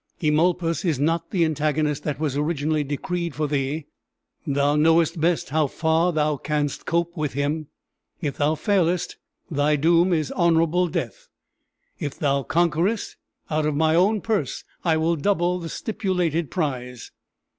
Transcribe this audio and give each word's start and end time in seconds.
Eumolpus 0.19 0.83
is 0.83 0.97
not 0.99 1.29
the 1.29 1.45
antagonist 1.45 2.01
that 2.03 2.19
was 2.19 2.35
originally 2.35 2.83
decreed 2.83 3.35
for 3.35 3.47
thee. 3.47 3.85
Thou 4.47 4.75
knowest 4.75 5.21
best 5.21 5.49
how 5.51 5.67
far 5.67 6.11
thou 6.11 6.37
canst 6.37 6.87
cope 6.87 7.15
with 7.15 7.33
him. 7.33 7.67
If 8.19 8.37
thou 8.37 8.55
failest, 8.55 9.17
thy 9.51 9.75
doom 9.75 10.11
is 10.11 10.31
honorable 10.31 10.87
death; 10.87 11.27
if 11.99 12.17
thou 12.17 12.41
conquerest, 12.41 13.15
out 13.51 13.67
of 13.67 13.75
my 13.75 13.93
own 13.93 14.21
purse 14.21 14.63
I 14.83 14.97
will 14.97 15.15
double 15.17 15.59
the 15.59 15.69
stipulated 15.69 16.49
prize." 16.49 17.11